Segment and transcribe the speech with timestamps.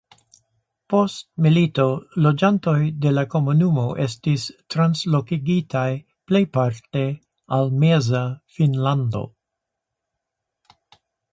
[0.91, 1.83] Post milito
[2.25, 5.85] loĝantoj de la komunumo estis translokigitaj
[6.31, 7.03] plejparte
[7.59, 8.23] al Meza
[8.57, 9.23] Finnlando.